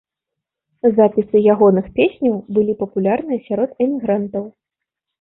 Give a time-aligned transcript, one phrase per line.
[0.99, 4.53] Запісы ягоных песняў былі папулярныя сярод эмігрантаў.